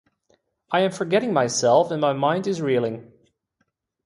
[0.71, 3.13] I am forgetting myself, and my mind is reeling.